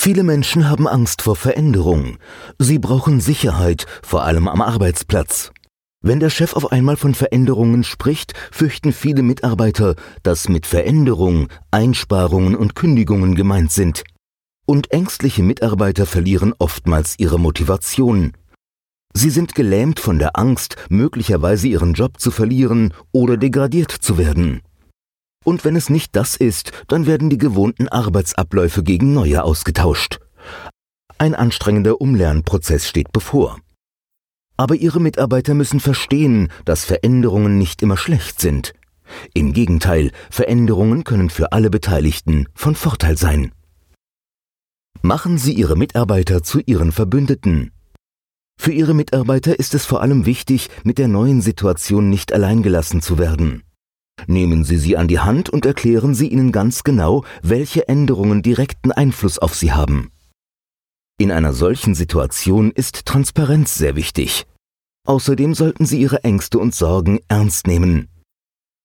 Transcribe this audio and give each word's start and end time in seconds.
Viele 0.05 0.21
Menschen 0.21 0.69
haben 0.69 0.87
Angst 0.87 1.23
vor 1.23 1.35
Veränderung. 1.35 2.17
Sie 2.59 2.77
brauchen 2.77 3.19
Sicherheit, 3.19 3.87
vor 4.03 4.21
allem 4.21 4.47
am 4.47 4.61
Arbeitsplatz. 4.61 5.51
Wenn 5.99 6.19
der 6.19 6.29
Chef 6.29 6.53
auf 6.53 6.71
einmal 6.71 6.95
von 6.95 7.15
Veränderungen 7.15 7.83
spricht, 7.83 8.33
fürchten 8.51 8.93
viele 8.93 9.23
Mitarbeiter, 9.23 9.95
dass 10.21 10.47
mit 10.47 10.67
Veränderung 10.67 11.47
Einsparungen 11.71 12.55
und 12.55 12.75
Kündigungen 12.75 13.33
gemeint 13.33 13.71
sind. 13.71 14.03
Und 14.67 14.91
ängstliche 14.91 15.41
Mitarbeiter 15.41 16.05
verlieren 16.05 16.53
oftmals 16.59 17.15
ihre 17.17 17.39
Motivation. 17.39 18.33
Sie 19.15 19.31
sind 19.31 19.55
gelähmt 19.55 19.99
von 19.99 20.19
der 20.19 20.37
Angst, 20.37 20.75
möglicherweise 20.87 21.67
ihren 21.67 21.95
Job 21.95 22.19
zu 22.19 22.29
verlieren 22.29 22.93
oder 23.11 23.37
degradiert 23.37 23.89
zu 23.89 24.19
werden. 24.19 24.61
Und 25.45 25.63
wenn 25.63 25.75
es 25.75 25.89
nicht 25.89 26.15
das 26.15 26.35
ist, 26.35 26.71
dann 26.87 27.05
werden 27.05 27.29
die 27.29 27.37
gewohnten 27.37 27.87
Arbeitsabläufe 27.87 28.83
gegen 28.83 29.13
neue 29.13 29.43
ausgetauscht. 29.43 30.19
Ein 31.17 31.35
anstrengender 31.35 32.01
Umlernprozess 32.01 32.87
steht 32.89 33.13
bevor. 33.13 33.59
Aber 34.57 34.75
Ihre 34.75 34.99
Mitarbeiter 34.99 35.53
müssen 35.53 35.79
verstehen, 35.79 36.49
dass 36.65 36.83
Veränderungen 36.83 37.57
nicht 37.57 37.83
immer 37.83 37.95
schlecht 37.95 38.41
sind. 38.41 38.73
Im 39.35 39.53
Gegenteil, 39.53 40.11
Veränderungen 40.31 41.03
können 41.03 41.29
für 41.29 41.51
alle 41.51 41.69
Beteiligten 41.69 42.47
von 42.55 42.75
Vorteil 42.75 43.15
sein. 43.15 43.51
Machen 45.03 45.37
Sie 45.37 45.53
Ihre 45.53 45.77
Mitarbeiter 45.77 46.41
zu 46.41 46.59
Ihren 46.65 46.91
Verbündeten. 46.91 47.71
Für 48.57 48.71
Ihre 48.71 48.95
Mitarbeiter 48.95 49.59
ist 49.59 49.75
es 49.75 49.85
vor 49.85 50.01
allem 50.01 50.25
wichtig, 50.25 50.69
mit 50.83 50.97
der 50.97 51.07
neuen 51.07 51.41
Situation 51.41 52.09
nicht 52.09 52.33
alleingelassen 52.33 53.01
zu 53.01 53.19
werden. 53.19 53.61
Nehmen 54.27 54.63
Sie 54.63 54.77
sie 54.77 54.97
an 54.97 55.07
die 55.07 55.19
Hand 55.19 55.49
und 55.49 55.65
erklären 55.65 56.15
Sie 56.15 56.27
ihnen 56.27 56.51
ganz 56.51 56.83
genau, 56.83 57.23
welche 57.41 57.87
Änderungen 57.87 58.41
direkten 58.41 58.91
Einfluss 58.91 59.39
auf 59.39 59.55
sie 59.55 59.71
haben. 59.71 60.11
In 61.17 61.31
einer 61.31 61.53
solchen 61.53 61.95
Situation 61.95 62.71
ist 62.71 63.05
Transparenz 63.05 63.75
sehr 63.75 63.95
wichtig. 63.95 64.45
Außerdem 65.07 65.53
sollten 65.53 65.85
Sie 65.85 65.99
Ihre 65.99 66.23
Ängste 66.23 66.59
und 66.59 66.73
Sorgen 66.73 67.19
ernst 67.27 67.67
nehmen. 67.67 68.09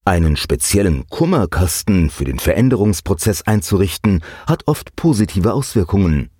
Einen 0.04 0.36
speziellen 0.36 1.06
Kummerkasten 1.08 2.10
für 2.10 2.24
den 2.24 2.38
Veränderungsprozess 2.38 3.42
einzurichten, 3.42 4.22
hat 4.46 4.66
oft 4.66 4.96
positive 4.96 5.52
Auswirkungen. 5.52 6.30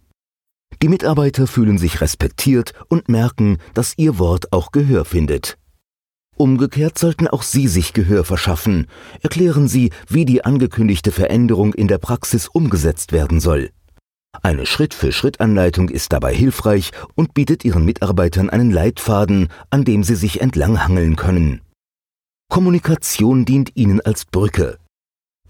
Die 0.83 0.89
Mitarbeiter 0.89 1.47
fühlen 1.47 1.77
sich 1.77 2.01
respektiert 2.01 2.73
und 2.89 3.09
merken, 3.09 3.59
dass 3.75 3.95
ihr 3.99 4.19
Wort 4.19 4.53
auch 4.53 4.73
Gehör 4.73 5.05
findet. 5.05 5.59
Umgekehrt 6.41 6.99
sollten 6.99 7.29
auch 7.29 7.43
Sie 7.43 7.69
sich 7.69 7.93
Gehör 7.93 8.25
verschaffen. 8.25 8.87
Erklären 9.21 9.69
Sie, 9.69 9.91
wie 10.09 10.25
die 10.25 10.43
angekündigte 10.43 11.13
Veränderung 11.13 11.75
in 11.75 11.87
der 11.87 11.99
Praxis 11.99 12.49
umgesetzt 12.49 13.13
werden 13.13 13.41
soll. 13.41 13.69
Eine 14.41 14.65
Schritt-für-Schritt-Anleitung 14.65 15.91
ist 15.91 16.15
dabei 16.15 16.35
hilfreich 16.35 16.93
und 17.15 17.35
bietet 17.35 17.63
Ihren 17.67 17.85
Mitarbeitern 17.85 18.49
einen 18.49 18.71
Leitfaden, 18.71 19.49
an 19.69 19.85
dem 19.85 20.03
sie 20.03 20.15
sich 20.15 20.41
entlanghangeln 20.41 21.17
können. 21.17 21.61
Kommunikation 22.49 23.45
dient 23.45 23.73
Ihnen 23.77 24.01
als 24.01 24.25
Brücke. 24.25 24.79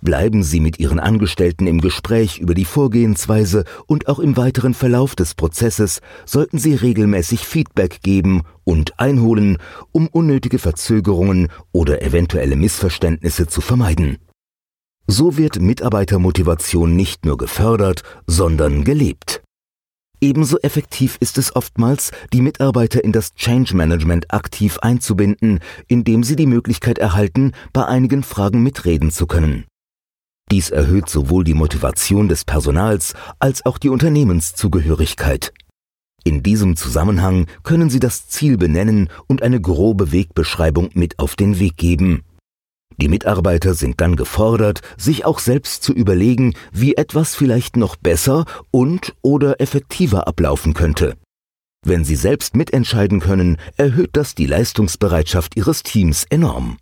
Bleiben 0.03 0.43
Sie 0.43 0.61
mit 0.61 0.79
Ihren 0.79 0.99
Angestellten 0.99 1.67
im 1.67 1.81
Gespräch 1.81 2.39
über 2.39 2.55
die 2.55 2.65
Vorgehensweise 2.65 3.65
und 3.87 4.09
auch 4.09 4.19
im 4.19 4.37
weiteren 4.37 4.73
Verlauf 4.73 5.15
des 5.15 5.35
Prozesses 5.35 6.01
sollten 6.25 6.59
Sie 6.59 6.75
regelmäßig 6.75 7.41
Feedback 7.41 8.01
geben 8.03 8.43
und 8.65 8.99
einholen, 8.99 9.59
um 9.93 10.07
unnötige 10.09 10.59
Verzögerungen 10.59 11.49
oder 11.73 12.01
eventuelle 12.03 12.57
Missverständnisse 12.57 13.47
zu 13.47 13.61
vermeiden. 13.61 14.17
So 15.07 15.37
wird 15.37 15.61
Mitarbeitermotivation 15.61 16.97
nicht 16.97 17.27
nur 17.27 17.37
gefördert, 17.37 18.03
sondern 18.27 18.85
gelebt. 18.85 19.43
Ebenso 20.23 20.59
effektiv 20.59 21.17
ist 21.21 21.37
es 21.37 21.57
oftmals, 21.57 22.13
die 22.33 22.43
Mitarbeiter 22.43 23.03
in 23.03 23.13
das 23.13 23.35
Change 23.35 23.75
Management 23.75 24.33
aktiv 24.33 24.79
einzubinden, 24.79 25.61
indem 25.89 26.25
sie 26.25 26.37
die 26.37 26.47
Möglichkeit 26.47 26.99
erhalten, 26.99 27.53
bei 27.73 27.87
einigen 27.87 28.23
Fragen 28.23 28.63
mitreden 28.63 29.11
zu 29.11 29.27
können. 29.27 29.65
Dies 30.51 30.71
erhöht 30.71 31.09
sowohl 31.09 31.45
die 31.45 31.55
Motivation 31.55 32.29
des 32.29 32.45
Personals 32.45 33.15
als 33.39 33.65
auch 33.65 33.79
die 33.79 33.89
Unternehmenszugehörigkeit. 33.89 35.53
In 36.25 36.43
diesem 36.43 36.77
Zusammenhang 36.77 37.47
können 37.63 37.89
Sie 37.89 38.01
das 38.01 38.29
Ziel 38.29 38.59
benennen 38.59 39.09
und 39.27 39.43
eine 39.43 39.61
grobe 39.61 40.13
Wegbeschreibung 40.13 40.91
mit 40.95 41.19
auf 41.19 41.37
den 41.37 41.59
Weg 41.59 41.77
geben. 41.77 42.23
Die 42.99 43.09
Mitarbeiter 43.09 43.75
sind 43.75 44.01
dann 44.01 44.17
gefordert, 44.17 44.83
sich 44.99 45.25
auch 45.25 45.39
selbst 45.39 45.83
zu 45.83 45.93
überlegen, 45.93 46.55
wie 46.73 46.97
etwas 46.97 47.35
vielleicht 47.35 47.77
noch 47.77 47.97
besser 47.97 48.45
und 48.71 49.15
oder 49.23 49.61
effektiver 49.61 50.29
ablaufen 50.29 50.75
könnte. 50.75 51.17
Wenn 51.83 52.05
Sie 52.05 52.17
selbst 52.17 52.57
mitentscheiden 52.57 53.21
können, 53.21 53.57
erhöht 53.79 54.11
das 54.13 54.35
die 54.35 54.47
Leistungsbereitschaft 54.47 55.57
Ihres 55.57 55.83
Teams 55.83 56.27
enorm. 56.29 56.77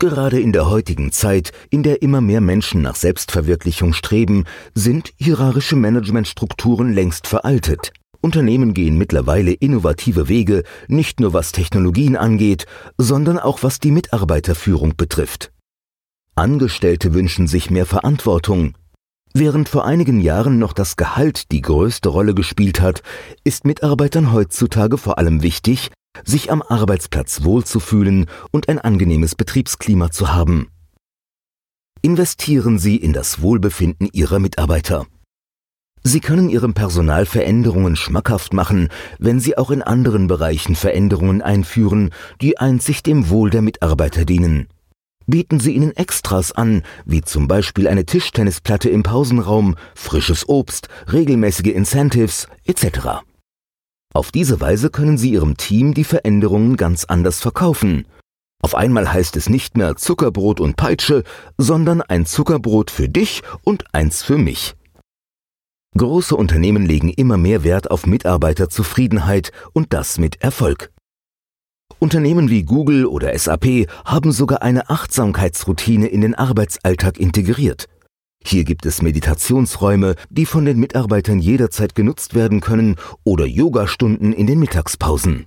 Gerade 0.00 0.40
in 0.40 0.52
der 0.52 0.70
heutigen 0.70 1.10
Zeit, 1.10 1.50
in 1.70 1.82
der 1.82 2.02
immer 2.02 2.20
mehr 2.20 2.40
Menschen 2.40 2.82
nach 2.82 2.94
Selbstverwirklichung 2.94 3.92
streben, 3.92 4.44
sind 4.72 5.12
hierarchische 5.16 5.74
Managementstrukturen 5.74 6.92
längst 6.92 7.26
veraltet. 7.26 7.92
Unternehmen 8.20 8.74
gehen 8.74 8.96
mittlerweile 8.96 9.52
innovative 9.52 10.28
Wege, 10.28 10.62
nicht 10.86 11.18
nur 11.18 11.32
was 11.32 11.50
Technologien 11.50 12.16
angeht, 12.16 12.66
sondern 12.96 13.40
auch 13.40 13.64
was 13.64 13.80
die 13.80 13.90
Mitarbeiterführung 13.90 14.96
betrifft. 14.96 15.50
Angestellte 16.36 17.12
wünschen 17.12 17.48
sich 17.48 17.68
mehr 17.68 17.86
Verantwortung. 17.86 18.74
Während 19.34 19.68
vor 19.68 19.84
einigen 19.84 20.20
Jahren 20.20 20.60
noch 20.60 20.72
das 20.72 20.96
Gehalt 20.96 21.50
die 21.50 21.60
größte 21.60 22.08
Rolle 22.08 22.34
gespielt 22.34 22.80
hat, 22.80 23.02
ist 23.42 23.64
Mitarbeitern 23.64 24.32
heutzutage 24.32 24.96
vor 24.96 25.18
allem 25.18 25.42
wichtig, 25.42 25.90
sich 26.24 26.50
am 26.50 26.62
Arbeitsplatz 26.62 27.42
wohlzufühlen 27.44 28.26
und 28.50 28.68
ein 28.68 28.78
angenehmes 28.78 29.34
Betriebsklima 29.34 30.10
zu 30.10 30.32
haben. 30.32 30.68
Investieren 32.02 32.78
Sie 32.78 32.96
in 32.96 33.12
das 33.12 33.42
Wohlbefinden 33.42 34.08
Ihrer 34.12 34.38
Mitarbeiter. 34.38 35.06
Sie 36.04 36.20
können 36.20 36.48
Ihrem 36.48 36.74
Personal 36.74 37.26
Veränderungen 37.26 37.96
schmackhaft 37.96 38.52
machen, 38.52 38.88
wenn 39.18 39.40
Sie 39.40 39.58
auch 39.58 39.70
in 39.70 39.82
anderen 39.82 40.28
Bereichen 40.28 40.76
Veränderungen 40.76 41.42
einführen, 41.42 42.10
die 42.40 42.58
einzig 42.58 43.02
dem 43.02 43.30
Wohl 43.30 43.50
der 43.50 43.62
Mitarbeiter 43.62 44.24
dienen. 44.24 44.68
Bieten 45.26 45.60
Sie 45.60 45.74
ihnen 45.74 45.94
Extras 45.94 46.52
an, 46.52 46.82
wie 47.04 47.20
zum 47.20 47.48
Beispiel 47.48 47.88
eine 47.88 48.06
Tischtennisplatte 48.06 48.88
im 48.88 49.02
Pausenraum, 49.02 49.74
frisches 49.94 50.48
Obst, 50.48 50.88
regelmäßige 51.12 51.74
Incentives 51.74 52.46
etc. 52.64 53.22
Auf 54.14 54.32
diese 54.32 54.60
Weise 54.60 54.90
können 54.90 55.18
Sie 55.18 55.30
Ihrem 55.30 55.56
Team 55.56 55.94
die 55.94 56.04
Veränderungen 56.04 56.76
ganz 56.76 57.04
anders 57.04 57.40
verkaufen. 57.40 58.06
Auf 58.60 58.74
einmal 58.74 59.12
heißt 59.12 59.36
es 59.36 59.48
nicht 59.48 59.76
mehr 59.76 59.96
Zuckerbrot 59.96 60.60
und 60.60 60.76
Peitsche, 60.76 61.22
sondern 61.56 62.02
ein 62.02 62.26
Zuckerbrot 62.26 62.90
für 62.90 63.08
dich 63.08 63.42
und 63.62 63.84
eins 63.92 64.22
für 64.22 64.38
mich. 64.38 64.74
Große 65.96 66.34
Unternehmen 66.34 66.84
legen 66.84 67.10
immer 67.10 67.36
mehr 67.36 67.64
Wert 67.64 67.90
auf 67.90 68.06
Mitarbeiterzufriedenheit 68.06 69.52
und 69.72 69.92
das 69.92 70.18
mit 70.18 70.42
Erfolg. 70.42 70.90
Unternehmen 71.98 72.50
wie 72.50 72.62
Google 72.62 73.06
oder 73.06 73.36
SAP 73.36 73.88
haben 74.04 74.32
sogar 74.32 74.62
eine 74.62 74.90
Achtsamkeitsroutine 74.90 76.06
in 76.06 76.20
den 76.20 76.34
Arbeitsalltag 76.34 77.18
integriert. 77.18 77.88
Hier 78.44 78.64
gibt 78.64 78.86
es 78.86 79.02
Meditationsräume, 79.02 80.14
die 80.30 80.46
von 80.46 80.64
den 80.64 80.78
Mitarbeitern 80.78 81.38
jederzeit 81.38 81.94
genutzt 81.94 82.34
werden 82.34 82.60
können 82.60 82.96
oder 83.24 83.44
Yogastunden 83.44 84.32
in 84.32 84.46
den 84.46 84.58
Mittagspausen. 84.58 85.46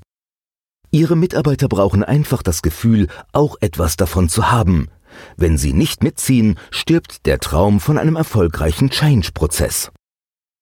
Ihre 0.91 1.15
Mitarbeiter 1.15 1.67
brauchen 1.69 2.03
einfach 2.03 2.43
das 2.43 2.61
Gefühl, 2.61 3.07
auch 3.31 3.55
etwas 3.61 3.95
davon 3.95 4.27
zu 4.27 4.51
haben. 4.51 4.89
Wenn 5.38 5.57
sie 5.57 5.73
nicht 5.73 6.03
mitziehen, 6.03 6.59
stirbt 6.69 7.25
der 7.25 7.39
Traum 7.39 7.79
von 7.79 7.97
einem 7.97 8.17
erfolgreichen 8.17 8.89
Change-Prozess. 8.89 9.91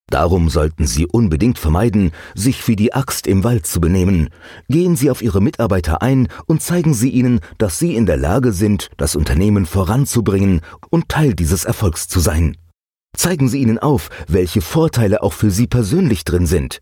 Darum 0.09 0.50
sollten 0.50 0.88
Sie 0.88 1.06
unbedingt 1.06 1.59
vermeiden, 1.59 2.11
sich 2.33 2.67
wie 2.67 2.75
die 2.75 2.94
Axt 2.94 3.27
im 3.27 3.44
Wald 3.44 3.67
zu 3.67 3.79
benehmen. 3.79 4.29
Gehen 4.67 4.95
Sie 4.95 5.11
auf 5.11 5.21
Ihre 5.21 5.41
Mitarbeiter 5.41 6.01
ein 6.01 6.27
und 6.47 6.63
zeigen 6.63 6.94
Sie 6.94 7.09
ihnen, 7.09 7.41
dass 7.59 7.77
Sie 7.77 7.95
in 7.95 8.07
der 8.07 8.17
Lage 8.17 8.51
sind, 8.51 8.89
das 8.97 9.15
Unternehmen 9.15 9.67
voranzubringen 9.67 10.61
und 10.89 11.09
Teil 11.09 11.35
dieses 11.35 11.63
Erfolgs 11.63 12.07
zu 12.07 12.19
sein. 12.19 12.57
Zeigen 13.15 13.47
Sie 13.50 13.61
ihnen 13.61 13.77
auf, 13.77 14.09
welche 14.27 14.61
Vorteile 14.61 15.21
auch 15.21 15.33
für 15.33 15.51
Sie 15.51 15.67
persönlich 15.67 16.23
drin 16.23 16.47
sind. 16.47 16.81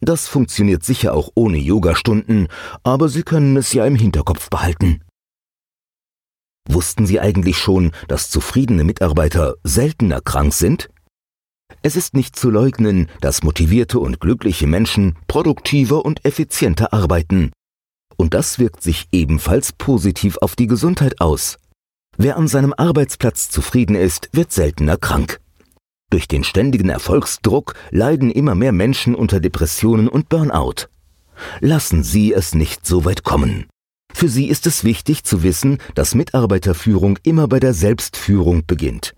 Das 0.00 0.28
funktioniert 0.28 0.84
sicher 0.84 1.14
auch 1.14 1.30
ohne 1.34 1.56
Yogastunden, 1.56 2.48
aber 2.82 3.08
Sie 3.08 3.22
können 3.22 3.56
es 3.56 3.72
ja 3.72 3.86
im 3.86 3.96
Hinterkopf 3.96 4.50
behalten. 4.50 5.00
Wussten 6.68 7.06
Sie 7.06 7.20
eigentlich 7.20 7.56
schon, 7.56 7.92
dass 8.08 8.28
zufriedene 8.28 8.84
Mitarbeiter 8.84 9.54
seltener 9.62 10.20
krank 10.20 10.52
sind? 10.52 10.90
Es 11.86 11.94
ist 11.94 12.14
nicht 12.14 12.34
zu 12.34 12.50
leugnen, 12.50 13.08
dass 13.20 13.44
motivierte 13.44 14.00
und 14.00 14.18
glückliche 14.18 14.66
Menschen 14.66 15.14
produktiver 15.28 16.04
und 16.04 16.24
effizienter 16.24 16.92
arbeiten. 16.92 17.52
Und 18.16 18.34
das 18.34 18.58
wirkt 18.58 18.82
sich 18.82 19.06
ebenfalls 19.12 19.72
positiv 19.72 20.36
auf 20.38 20.56
die 20.56 20.66
Gesundheit 20.66 21.20
aus. 21.20 21.58
Wer 22.16 22.38
an 22.38 22.48
seinem 22.48 22.74
Arbeitsplatz 22.76 23.50
zufrieden 23.50 23.94
ist, 23.94 24.30
wird 24.32 24.50
seltener 24.50 24.96
krank. 24.96 25.38
Durch 26.10 26.26
den 26.26 26.42
ständigen 26.42 26.88
Erfolgsdruck 26.88 27.74
leiden 27.92 28.32
immer 28.32 28.56
mehr 28.56 28.72
Menschen 28.72 29.14
unter 29.14 29.38
Depressionen 29.38 30.08
und 30.08 30.28
Burnout. 30.28 30.88
Lassen 31.60 32.02
Sie 32.02 32.32
es 32.32 32.52
nicht 32.52 32.84
so 32.84 33.04
weit 33.04 33.22
kommen. 33.22 33.66
Für 34.12 34.28
Sie 34.28 34.48
ist 34.48 34.66
es 34.66 34.82
wichtig 34.82 35.22
zu 35.22 35.44
wissen, 35.44 35.78
dass 35.94 36.16
Mitarbeiterführung 36.16 37.16
immer 37.22 37.46
bei 37.46 37.60
der 37.60 37.74
Selbstführung 37.74 38.66
beginnt. 38.66 39.14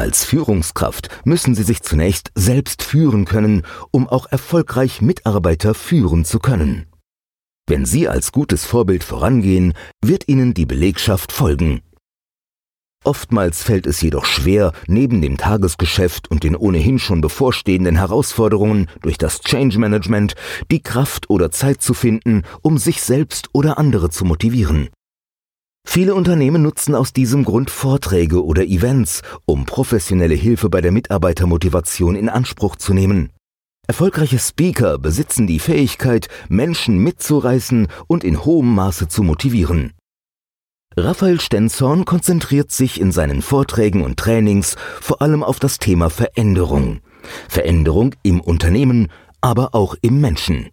Als 0.00 0.24
Führungskraft 0.24 1.10
müssen 1.26 1.54
Sie 1.54 1.62
sich 1.62 1.82
zunächst 1.82 2.32
selbst 2.34 2.82
führen 2.82 3.26
können, 3.26 3.66
um 3.90 4.08
auch 4.08 4.24
erfolgreich 4.24 5.02
Mitarbeiter 5.02 5.74
führen 5.74 6.24
zu 6.24 6.38
können. 6.38 6.86
Wenn 7.68 7.84
Sie 7.84 8.08
als 8.08 8.32
gutes 8.32 8.64
Vorbild 8.64 9.04
vorangehen, 9.04 9.74
wird 10.02 10.26
Ihnen 10.26 10.54
die 10.54 10.64
Belegschaft 10.64 11.32
folgen. 11.32 11.82
Oftmals 13.04 13.62
fällt 13.62 13.86
es 13.86 14.00
jedoch 14.00 14.24
schwer, 14.24 14.72
neben 14.86 15.20
dem 15.20 15.36
Tagesgeschäft 15.36 16.30
und 16.30 16.44
den 16.44 16.56
ohnehin 16.56 16.98
schon 16.98 17.20
bevorstehenden 17.20 17.96
Herausforderungen 17.96 18.86
durch 19.02 19.18
das 19.18 19.42
Change 19.42 19.78
Management 19.78 20.32
die 20.70 20.82
Kraft 20.82 21.28
oder 21.28 21.50
Zeit 21.50 21.82
zu 21.82 21.92
finden, 21.92 22.44
um 22.62 22.78
sich 22.78 23.02
selbst 23.02 23.50
oder 23.52 23.76
andere 23.76 24.08
zu 24.08 24.24
motivieren. 24.24 24.88
Viele 25.86 26.14
Unternehmen 26.14 26.62
nutzen 26.62 26.94
aus 26.94 27.12
diesem 27.12 27.44
Grund 27.44 27.70
Vorträge 27.70 28.44
oder 28.44 28.64
Events, 28.64 29.22
um 29.44 29.66
professionelle 29.66 30.34
Hilfe 30.34 30.70
bei 30.70 30.80
der 30.80 30.92
Mitarbeitermotivation 30.92 32.14
in 32.14 32.28
Anspruch 32.28 32.76
zu 32.76 32.94
nehmen. 32.94 33.30
Erfolgreiche 33.88 34.38
Speaker 34.38 34.98
besitzen 34.98 35.48
die 35.48 35.58
Fähigkeit, 35.58 36.28
Menschen 36.48 36.98
mitzureißen 36.98 37.88
und 38.06 38.22
in 38.22 38.44
hohem 38.44 38.72
Maße 38.72 39.08
zu 39.08 39.24
motivieren. 39.24 39.92
Raphael 40.96 41.40
Stenzhorn 41.40 42.04
konzentriert 42.04 42.70
sich 42.70 43.00
in 43.00 43.10
seinen 43.10 43.42
Vorträgen 43.42 44.02
und 44.02 44.16
Trainings 44.16 44.76
vor 45.00 45.22
allem 45.22 45.42
auf 45.42 45.58
das 45.58 45.78
Thema 45.78 46.08
Veränderung. 46.08 47.00
Veränderung 47.48 48.14
im 48.22 48.40
Unternehmen, 48.40 49.08
aber 49.40 49.74
auch 49.74 49.96
im 50.02 50.20
Menschen. 50.20 50.68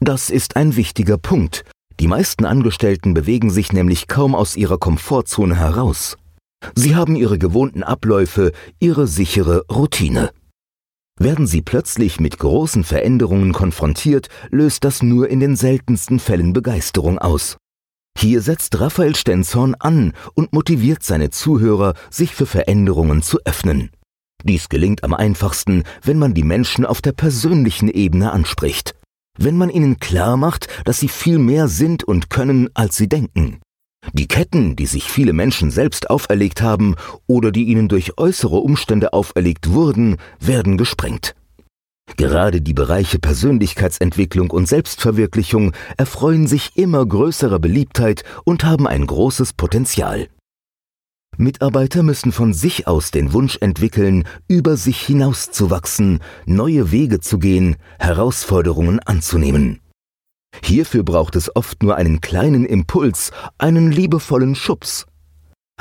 Das 0.00 0.30
ist 0.30 0.56
ein 0.56 0.76
wichtiger 0.76 1.16
Punkt, 1.16 1.64
die 2.00 2.08
meisten 2.08 2.44
Angestellten 2.44 3.14
bewegen 3.14 3.50
sich 3.50 3.72
nämlich 3.72 4.08
kaum 4.08 4.34
aus 4.34 4.56
ihrer 4.56 4.78
Komfortzone 4.78 5.56
heraus. 5.56 6.16
Sie 6.74 6.94
haben 6.94 7.16
ihre 7.16 7.38
gewohnten 7.38 7.82
Abläufe, 7.82 8.52
ihre 8.78 9.06
sichere 9.06 9.64
Routine. 9.70 10.30
Werden 11.18 11.46
sie 11.46 11.62
plötzlich 11.62 12.20
mit 12.20 12.38
großen 12.38 12.84
Veränderungen 12.84 13.52
konfrontiert, 13.52 14.28
löst 14.50 14.84
das 14.84 15.02
nur 15.02 15.28
in 15.28 15.40
den 15.40 15.56
seltensten 15.56 16.18
Fällen 16.18 16.52
Begeisterung 16.52 17.18
aus. 17.18 17.56
Hier 18.16 18.40
setzt 18.42 18.78
Raphael 18.80 19.16
Stenzhorn 19.16 19.74
an 19.78 20.12
und 20.34 20.52
motiviert 20.52 21.02
seine 21.02 21.30
Zuhörer, 21.30 21.94
sich 22.10 22.34
für 22.34 22.46
Veränderungen 22.46 23.22
zu 23.22 23.38
öffnen. 23.44 23.90
Dies 24.44 24.68
gelingt 24.68 25.04
am 25.04 25.14
einfachsten, 25.14 25.84
wenn 26.02 26.18
man 26.18 26.34
die 26.34 26.42
Menschen 26.42 26.84
auf 26.84 27.00
der 27.00 27.12
persönlichen 27.12 27.88
Ebene 27.88 28.32
anspricht 28.32 28.94
wenn 29.38 29.56
man 29.56 29.70
ihnen 29.70 29.98
klar 29.98 30.36
macht, 30.36 30.68
dass 30.84 31.00
sie 31.00 31.08
viel 31.08 31.38
mehr 31.38 31.68
sind 31.68 32.04
und 32.04 32.30
können, 32.30 32.68
als 32.74 32.96
sie 32.96 33.08
denken. 33.08 33.60
Die 34.12 34.26
Ketten, 34.26 34.74
die 34.74 34.86
sich 34.86 35.04
viele 35.04 35.32
Menschen 35.32 35.70
selbst 35.70 36.10
auferlegt 36.10 36.60
haben 36.60 36.96
oder 37.26 37.52
die 37.52 37.64
ihnen 37.64 37.88
durch 37.88 38.18
äußere 38.18 38.56
Umstände 38.56 39.12
auferlegt 39.12 39.70
wurden, 39.70 40.16
werden 40.40 40.76
gesprengt. 40.76 41.34
Gerade 42.16 42.60
die 42.60 42.74
Bereiche 42.74 43.18
Persönlichkeitsentwicklung 43.20 44.50
und 44.50 44.68
Selbstverwirklichung 44.68 45.72
erfreuen 45.96 46.48
sich 46.48 46.76
immer 46.76 47.06
größerer 47.06 47.60
Beliebtheit 47.60 48.24
und 48.44 48.64
haben 48.64 48.88
ein 48.88 49.06
großes 49.06 49.52
Potenzial. 49.52 50.28
Mitarbeiter 51.38 52.02
müssen 52.02 52.30
von 52.30 52.52
sich 52.52 52.86
aus 52.86 53.10
den 53.10 53.32
Wunsch 53.32 53.58
entwickeln, 53.60 54.24
über 54.48 54.76
sich 54.76 55.00
hinauszuwachsen, 55.00 56.20
neue 56.46 56.90
Wege 56.92 57.20
zu 57.20 57.38
gehen, 57.38 57.76
Herausforderungen 57.98 59.00
anzunehmen. 59.00 59.80
Hierfür 60.62 61.02
braucht 61.02 61.34
es 61.36 61.54
oft 61.56 61.82
nur 61.82 61.96
einen 61.96 62.20
kleinen 62.20 62.66
Impuls, 62.66 63.32
einen 63.58 63.90
liebevollen 63.90 64.54
Schubs. 64.54 65.06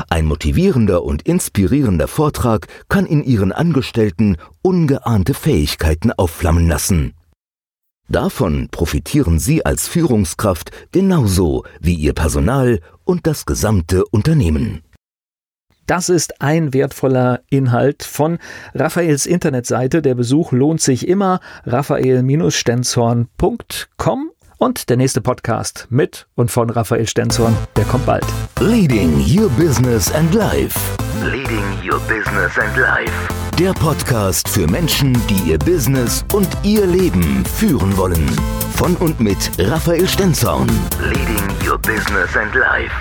Ein 0.10 0.26
motivierender 0.26 1.04
und 1.04 1.24
inspirierender 1.24 2.08
Vortrag 2.08 2.68
kann 2.88 3.06
in 3.06 3.24
Ihren 3.24 3.52
Angestellten 3.52 4.38
ungeahnte 4.62 5.34
Fähigkeiten 5.34 6.12
aufflammen 6.12 6.68
lassen. 6.68 7.14
Davon 8.08 8.70
profitieren 8.72 9.40
Sie 9.40 9.66
als 9.66 9.88
Führungskraft 9.88 10.72
genauso 10.92 11.66
wie 11.80 11.96
Ihr 11.96 12.14
Personal 12.14 12.80
und 13.04 13.28
das 13.28 13.46
gesamte 13.46 14.06
Unternehmen. 14.06 14.82
Das 15.92 16.08
ist 16.08 16.42
ein 16.42 16.74
wertvoller 16.74 17.42
Inhalt 17.50 18.04
von 18.04 18.38
Raphaels 18.74 19.26
Internetseite. 19.26 20.02
Der 20.02 20.16
Besuch 20.16 20.54
lohnt 20.54 20.80
sich 20.80 21.06
immer. 21.06 21.42
raphael-stenzhorn.com 21.66 24.32
und 24.58 24.90
der 24.90 24.96
nächste 24.96 25.20
Podcast 25.20 25.88
mit 25.90 26.28
und 26.36 26.50
von 26.50 26.70
Raphael 26.70 27.10
Stenzhorn, 27.10 27.58
der 27.76 27.84
kommt 27.84 28.06
bald. 28.06 28.24
Leading 28.62 29.22
Your 29.38 29.50
Business 29.50 30.10
and 30.14 30.34
Life. 30.34 30.80
Leading 31.26 31.66
Your 31.84 32.00
Business 32.08 32.58
and 32.58 32.78
Life. 32.78 33.12
Der 33.60 33.74
Podcast 33.74 34.48
für 34.48 34.68
Menschen, 34.68 35.12
die 35.28 35.52
ihr 35.52 35.60
Business 35.60 36.24
und 36.32 36.48
ihr 36.64 36.88
Leben 36.88 37.44
führen 37.44 37.98
wollen. 37.98 38.32
Von 38.76 38.96
und 38.96 39.20
mit 39.20 39.52
Raphael 39.60 40.08
Stenzhorn. 40.08 40.70
Leading 41.02 41.50
Your 41.70 41.78
Business 41.80 42.38
and 42.38 42.56
Life. 42.56 42.94